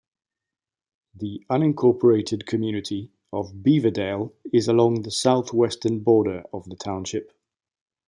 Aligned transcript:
The 1.13 1.45
unincorporated 1.51 2.47
community 2.47 3.11
of 3.31 3.53
Beaverdale 3.61 4.33
is 4.51 4.67
along 4.67 5.03
the 5.03 5.11
southwestern 5.11 5.99
border 5.99 6.43
of 6.51 6.67
the 6.67 6.75
township. 6.75 7.31